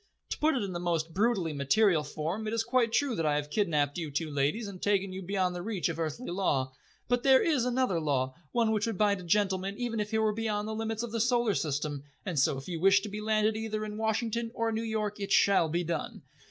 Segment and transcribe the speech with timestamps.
[0.31, 3.35] To put it in the most brutally material form, it is quite true that I
[3.35, 6.73] have kidnapped you two ladies and taken you beyond the reach of earthly law.
[7.07, 10.33] But there is another law, one which would bind a gentleman even if he were
[10.33, 13.55] beyond the limits of the Solar System, and so if you wish to be landed
[13.55, 16.23] either in Washington or New York it shall be done.